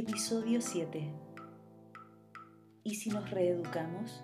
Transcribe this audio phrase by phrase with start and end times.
[0.00, 1.12] Episodio 7.
[2.84, 4.22] ¿Y si nos reeducamos?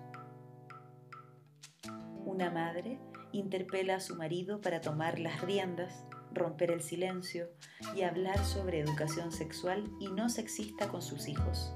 [2.25, 3.01] Una madre
[3.33, 7.49] interpela a su marido para tomar las riendas, romper el silencio
[7.97, 11.75] y hablar sobre educación sexual y no sexista con sus hijos.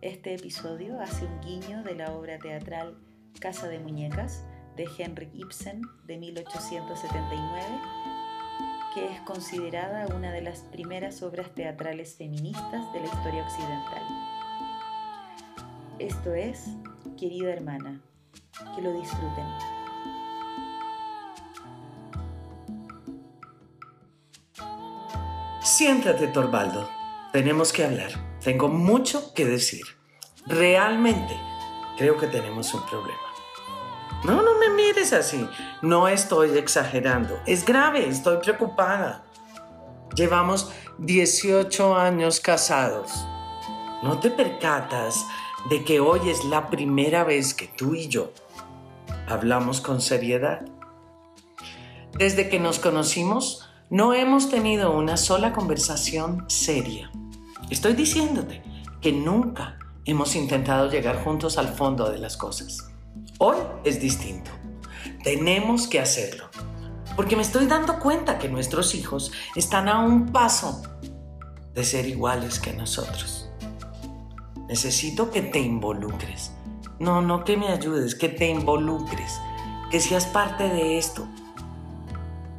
[0.00, 2.96] Este episodio hace un guiño de la obra teatral
[3.40, 8.07] Casa de Muñecas de Henrik Ibsen de 1879
[8.94, 14.02] que es considerada una de las primeras obras teatrales feministas de la historia occidental.
[15.98, 16.68] Esto es,
[17.18, 18.00] querida hermana,
[18.74, 19.46] que lo disfruten.
[25.60, 26.88] Siéntate, Torvaldo.
[27.32, 28.10] Tenemos que hablar.
[28.42, 29.84] Tengo mucho que decir.
[30.46, 31.36] Realmente
[31.98, 33.27] creo que tenemos un problema.
[34.24, 35.48] No, no me mires así.
[35.80, 37.38] No estoy exagerando.
[37.46, 39.24] Es grave, estoy preocupada.
[40.14, 43.24] Llevamos 18 años casados.
[44.02, 45.24] ¿No te percatas
[45.70, 48.32] de que hoy es la primera vez que tú y yo
[49.28, 50.62] hablamos con seriedad?
[52.16, 57.10] Desde que nos conocimos, no hemos tenido una sola conversación seria.
[57.70, 58.62] Estoy diciéndote
[59.00, 62.90] que nunca hemos intentado llegar juntos al fondo de las cosas.
[63.40, 64.50] Hoy es distinto.
[65.22, 66.48] Tenemos que hacerlo.
[67.14, 70.82] Porque me estoy dando cuenta que nuestros hijos están a un paso
[71.72, 73.48] de ser iguales que nosotros.
[74.66, 76.50] Necesito que te involucres.
[76.98, 79.40] No, no que me ayudes, que te involucres,
[79.88, 81.28] que seas parte de esto.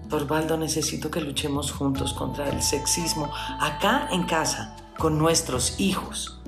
[0.08, 6.39] Torvaldo, necesito que luchemos juntos contra el sexismo acá en casa, con nuestros hijos.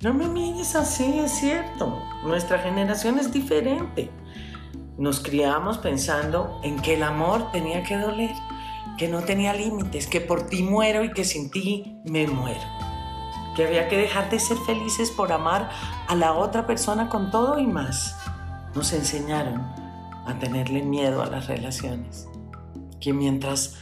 [0.00, 2.00] No me mires así, es cierto.
[2.22, 4.12] Nuestra generación es diferente.
[4.96, 8.30] Nos criamos pensando en que el amor tenía que doler,
[8.96, 12.60] que no tenía límites, que por ti muero y que sin ti me muero.
[13.56, 15.68] Que había que dejar de ser felices por amar
[16.06, 18.14] a la otra persona con todo y más.
[18.76, 19.60] Nos enseñaron
[20.26, 22.28] a tenerle miedo a las relaciones.
[23.00, 23.74] Que mientras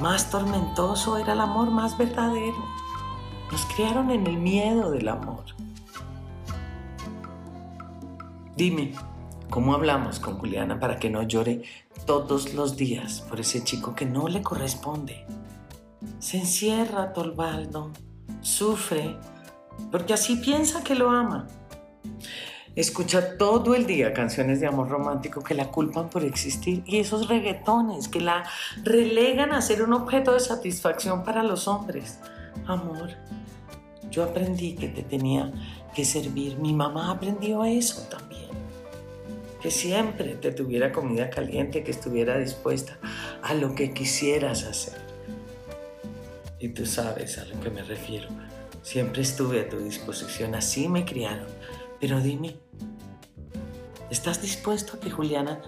[0.00, 2.56] más tormentoso era el amor, más verdadero.
[3.52, 5.44] Nos criaron en el miedo del amor.
[8.58, 8.92] Dime,
[9.50, 11.62] ¿cómo hablamos con Juliana para que no llore
[12.06, 15.24] todos los días por ese chico que no le corresponde?
[16.18, 17.92] Se encierra, Tolbaldo,
[18.40, 19.16] sufre,
[19.92, 21.46] porque así piensa que lo ama.
[22.74, 27.28] Escucha todo el día canciones de amor romántico que la culpan por existir y esos
[27.28, 28.42] reggaetones que la
[28.82, 32.18] relegan a ser un objeto de satisfacción para los hombres.
[32.66, 33.10] Amor,
[34.10, 35.52] yo aprendí que te tenía
[35.94, 36.58] que servir.
[36.58, 38.28] Mi mamá aprendió eso también
[39.60, 42.98] que siempre te tuviera comida caliente, que estuviera dispuesta
[43.42, 45.00] a lo que quisieras hacer.
[46.60, 48.28] Y tú sabes a lo que me refiero.
[48.82, 51.46] Siempre estuve a tu disposición, así me criaron.
[52.00, 52.56] Pero dime,
[54.10, 55.60] ¿estás dispuesto a que Juliana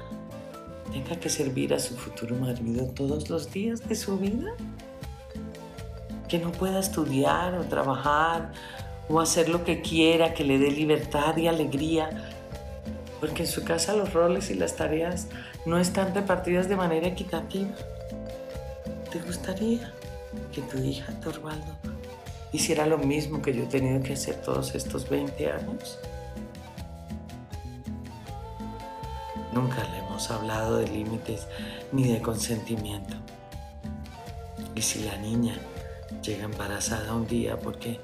[0.92, 4.54] tenga que servir a su futuro marido todos los días de su vida?
[6.28, 8.52] Que no pueda estudiar o trabajar
[9.08, 12.39] o hacer lo que quiera, que le dé libertad y alegría
[13.20, 15.28] porque en su casa los roles y las tareas
[15.66, 17.70] no están repartidas de manera equitativa.
[19.12, 19.92] ¿Te gustaría
[20.52, 21.76] que tu hija, Torvaldo,
[22.52, 25.98] hiciera lo mismo que yo he tenido que hacer todos estos 20 años?
[29.52, 31.46] Nunca le hemos hablado de límites
[31.92, 33.16] ni de consentimiento.
[34.74, 35.58] Y si la niña
[36.22, 38.00] llega embarazada un día porque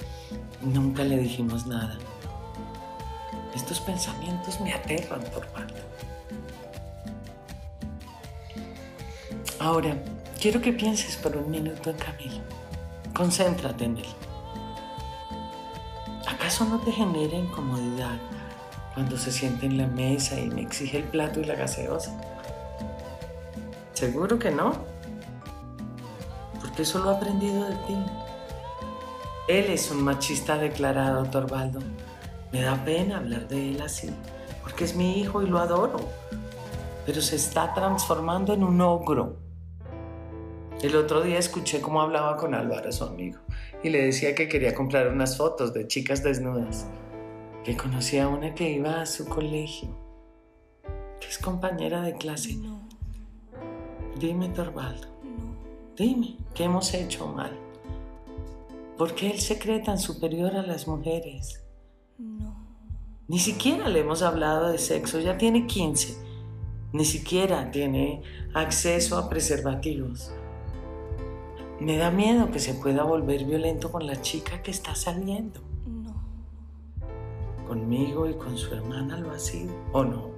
[0.60, 1.99] nunca le dijimos nada,
[3.56, 5.75] estos pensamientos me aterran, Torvaldo.
[9.59, 9.97] Ahora,
[10.41, 12.41] quiero que pienses por un minuto en Camilo.
[13.15, 14.06] Concéntrate en él.
[16.28, 18.19] ¿Acaso no te genera incomodidad
[18.94, 22.12] cuando se siente en la mesa y me exige el plato y la gaseosa?
[23.94, 24.75] Seguro que no.
[26.61, 27.97] Porque eso lo he aprendido de ti.
[29.49, 31.81] Él es un machista declarado, Torvaldo.
[32.52, 34.10] Me da pena hablar de él así,
[34.62, 35.98] porque es mi hijo y lo adoro,
[37.04, 39.37] pero se está transformando en un ogro.
[40.82, 43.38] El otro día escuché cómo hablaba con Álvaro, su amigo,
[43.82, 46.87] y le decía que quería comprar unas fotos de chicas desnudas,
[47.64, 49.88] que conocía a una que iba a su colegio,
[51.20, 52.56] que es compañera de clase.
[54.19, 55.08] Dime, Torvaldo,
[55.96, 57.58] dime, ¿qué hemos hecho mal?
[58.96, 61.65] ¿Por qué él se cree tan superior a las mujeres?
[63.28, 66.16] Ni siquiera le hemos hablado de sexo, ya tiene 15.
[66.92, 68.22] Ni siquiera tiene
[68.54, 70.32] acceso a preservativos.
[71.80, 75.60] Me da miedo que se pueda volver violento con la chica que está saliendo.
[75.86, 76.14] No.
[77.66, 80.30] Conmigo y con su hermana lo ha sido, ¿o no?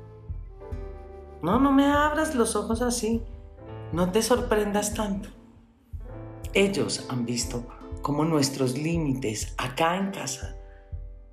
[1.42, 3.22] No, no me abras los ojos así.
[3.92, 5.28] No te sorprendas tanto.
[6.54, 7.66] Ellos han visto
[8.02, 10.57] cómo nuestros límites acá en casa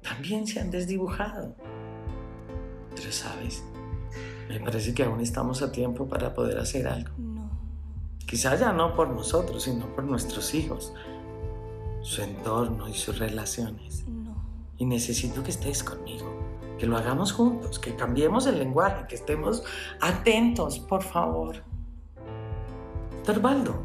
[0.08, 1.56] también se han desdibujado.
[2.96, 3.64] Pero sabes,
[4.48, 7.12] me parece que aún estamos a tiempo para poder hacer algo.
[7.18, 7.50] No.
[8.26, 10.94] Quizá ya no por nosotros, sino por nuestros hijos,
[12.02, 14.06] su entorno y sus relaciones.
[14.08, 14.36] No.
[14.78, 16.28] Y necesito que estés conmigo,
[16.78, 19.64] que lo hagamos juntos, que cambiemos el lenguaje, que estemos
[20.00, 21.64] atentos, por favor.
[23.24, 23.82] Torvaldo,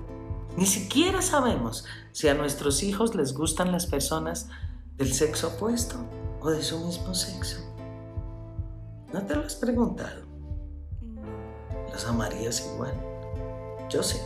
[0.57, 4.51] ni siquiera sabemos si a nuestros hijos les gustan las personas
[5.01, 5.97] del sexo opuesto
[6.43, 7.59] o de su mismo sexo.
[9.15, 10.27] ¿No te lo has preguntado?
[11.91, 12.93] ¿Los amarías igual?
[13.89, 14.21] Yo sé.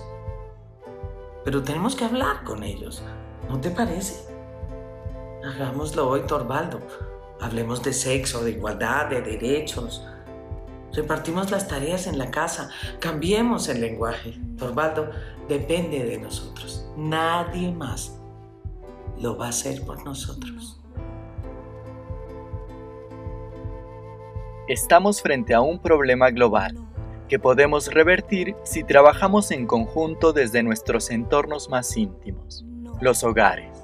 [1.44, 3.04] Pero tenemos que hablar con ellos,
[3.48, 4.26] ¿no te parece?
[5.44, 6.80] Hagámoslo hoy, Torvaldo.
[7.40, 10.04] Hablemos de sexo, de igualdad, de derechos.
[10.92, 12.68] Repartimos las tareas en la casa,
[12.98, 14.40] cambiemos el lenguaje.
[14.58, 15.08] Torvaldo,
[15.48, 16.84] depende de nosotros.
[16.96, 18.18] Nadie más
[19.18, 20.80] lo va a hacer por nosotros.
[24.66, 26.74] Estamos frente a un problema global
[27.28, 32.64] que podemos revertir si trabajamos en conjunto desde nuestros entornos más íntimos,
[33.00, 33.76] los hogares.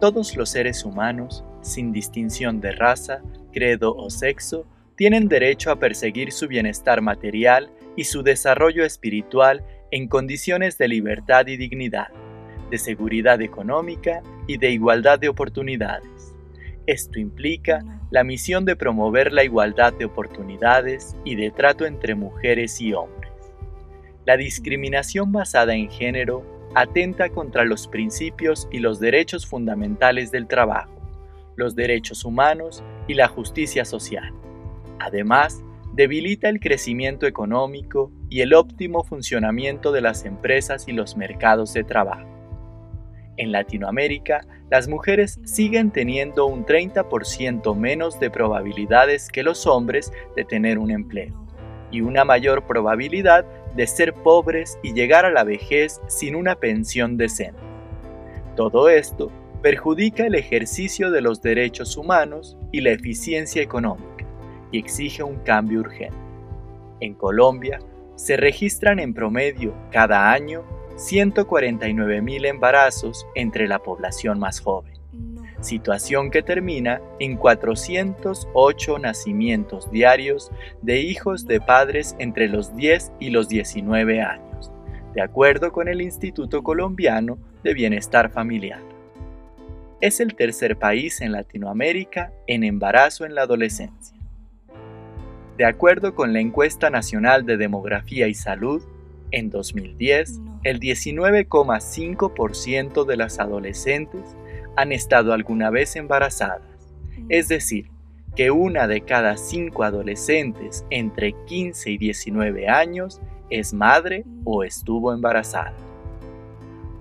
[0.00, 3.22] Todos los seres humanos, sin distinción de raza,
[3.52, 4.66] credo o sexo,
[4.96, 11.46] tienen derecho a perseguir su bienestar material y su desarrollo espiritual en condiciones de libertad
[11.46, 12.08] y dignidad,
[12.74, 16.34] de seguridad económica y de igualdad de oportunidades.
[16.88, 22.80] Esto implica la misión de promover la igualdad de oportunidades y de trato entre mujeres
[22.80, 23.30] y hombres.
[24.26, 26.44] La discriminación basada en género
[26.74, 31.00] atenta contra los principios y los derechos fundamentales del trabajo,
[31.54, 34.34] los derechos humanos y la justicia social.
[34.98, 35.62] Además,
[35.92, 41.84] debilita el crecimiento económico y el óptimo funcionamiento de las empresas y los mercados de
[41.84, 42.33] trabajo.
[43.36, 50.44] En Latinoamérica, las mujeres siguen teniendo un 30% menos de probabilidades que los hombres de
[50.44, 51.34] tener un empleo
[51.90, 53.44] y una mayor probabilidad
[53.74, 57.60] de ser pobres y llegar a la vejez sin una pensión decente.
[58.56, 59.30] Todo esto
[59.62, 64.24] perjudica el ejercicio de los derechos humanos y la eficiencia económica
[64.70, 66.16] y exige un cambio urgente.
[67.00, 67.78] En Colombia,
[68.16, 70.64] se registran en promedio cada año
[70.96, 74.94] 149.000 embarazos entre la población más joven,
[75.60, 80.50] situación que termina en 408 nacimientos diarios
[80.82, 84.70] de hijos de padres entre los 10 y los 19 años,
[85.14, 88.80] de acuerdo con el Instituto Colombiano de Bienestar Familiar.
[90.00, 94.16] Es el tercer país en Latinoamérica en embarazo en la adolescencia.
[95.56, 98.82] De acuerdo con la encuesta nacional de demografía y salud,
[99.30, 100.60] en 2010, No.
[100.64, 104.36] el 19,5% de las adolescentes
[104.76, 106.62] han estado alguna vez embarazadas,
[107.28, 107.90] es decir,
[108.36, 115.12] que una de cada cinco adolescentes entre 15 y 19 años es madre o estuvo
[115.12, 115.74] embarazada.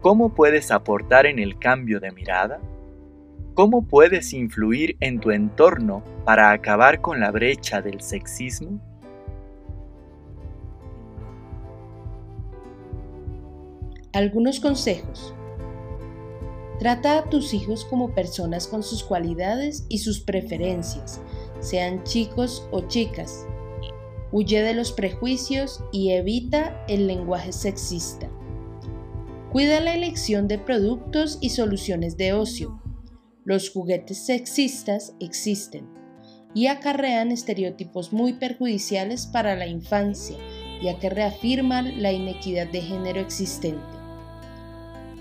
[0.02, 2.60] ¿Cómo puedes aportar en el cambio de mirada?
[3.54, 8.80] ¿Cómo puedes influir en tu entorno para acabar con la brecha del sexismo?
[14.14, 15.34] Algunos consejos.
[16.78, 21.20] Trata a tus hijos como personas con sus cualidades y sus preferencias,
[21.62, 23.48] sean chicos o chicas.
[24.32, 28.30] Huye de los prejuicios y evita el lenguaje sexista.
[29.52, 32.84] Cuida la elección de productos y soluciones de ocio.
[33.46, 35.90] Los juguetes sexistas existen
[36.54, 40.38] y acarrean estereotipos muy perjudiciales para la infancia,
[40.84, 43.93] ya que reafirman la inequidad de género existente.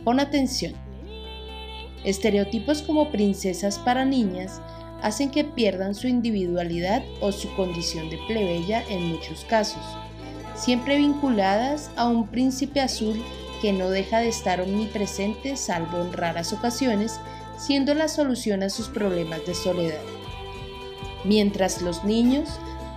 [0.05, 0.73] Pon atención.
[2.05, 4.61] Estereotipos como princesas para niñas
[5.01, 9.83] hacen que pierdan su individualidad o su condición de plebeya en muchos casos,
[10.57, 13.23] siempre vinculadas a un príncipe azul
[13.61, 17.21] que no deja de estar omnipresente salvo en raras ocasiones,
[17.57, 20.01] siendo la solución a sus problemas de soledad.
[21.25, 22.49] Mientras los niños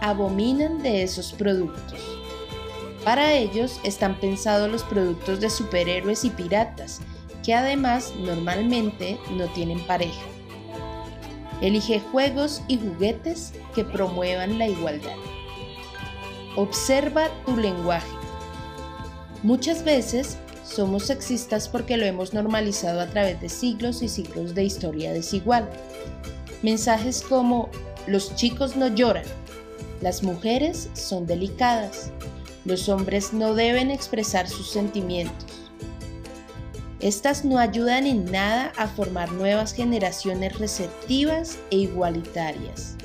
[0.01, 2.14] abominan de esos productos.
[3.05, 7.01] Para ellos están pensados los productos de superhéroes y piratas,
[7.43, 10.23] que además normalmente no tienen pareja.
[11.61, 15.15] Elige juegos y juguetes que promuevan la igualdad.
[16.55, 18.07] Observa tu lenguaje.
[19.43, 24.63] Muchas veces somos sexistas porque lo hemos normalizado a través de siglos y siglos de
[24.63, 25.69] historia desigual.
[26.63, 27.69] Mensajes como
[28.07, 29.25] los chicos no lloran,
[30.01, 32.11] las mujeres son delicadas,
[32.65, 35.65] los hombres no deben expresar sus sentimientos.
[36.99, 42.95] Estas no ayudan en nada a formar nuevas generaciones receptivas e igualitarias.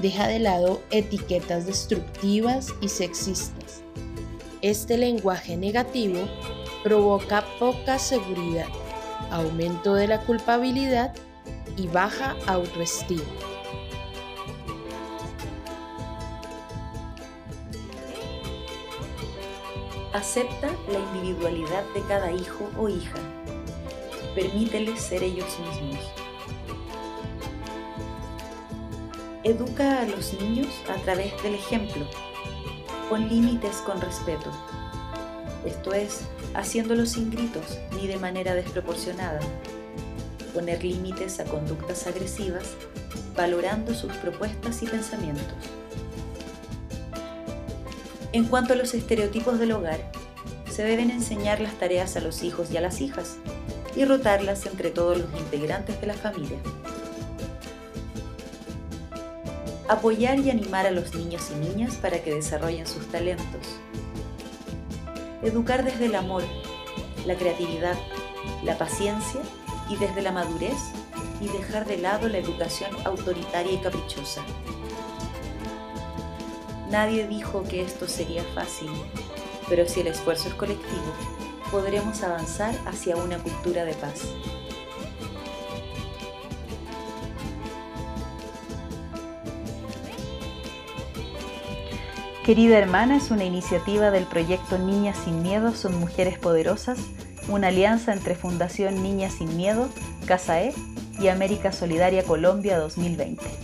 [0.00, 3.82] Deja de lado etiquetas destructivas y sexistas.
[4.62, 6.28] Este lenguaje negativo
[6.82, 8.66] provoca poca seguridad,
[9.30, 11.14] aumento de la culpabilidad
[11.76, 13.22] y baja autoestima.
[20.12, 23.18] Acepta la individualidad de cada hijo o hija.
[24.34, 26.04] Permíteles ser ellos mismos.
[29.42, 32.04] Educa a los niños a través del ejemplo.
[33.08, 34.50] Pon límites con respeto.
[35.64, 36.20] Esto es,
[36.52, 39.40] haciéndolo sin gritos ni de manera desproporcionada.
[40.52, 42.74] Poner límites a conductas agresivas,
[43.34, 45.56] valorando sus propuestas y pensamientos.
[48.32, 50.10] En cuanto a los estereotipos del hogar,
[50.70, 53.36] se deben enseñar las tareas a los hijos y a las hijas
[53.94, 56.56] y rotarlas entre todos los integrantes de la familia.
[59.86, 63.76] Apoyar y animar a los niños y niñas para que desarrollen sus talentos.
[65.42, 66.42] Educar desde el amor,
[67.26, 67.98] la creatividad,
[68.64, 69.42] la paciencia
[69.90, 70.78] y desde la madurez
[71.42, 74.42] y dejar de lado la educación autoritaria y caprichosa.
[76.92, 78.90] Nadie dijo que esto sería fácil,
[79.66, 81.14] pero si el esfuerzo es colectivo,
[81.70, 84.20] podremos avanzar hacia una cultura de paz.
[92.44, 96.98] Querida Hermana es una iniciativa del proyecto Niñas sin Miedo son Mujeres Poderosas,
[97.48, 99.88] una alianza entre Fundación Niñas sin Miedo,
[100.26, 100.74] Casa E
[101.18, 103.61] y América Solidaria Colombia 2020.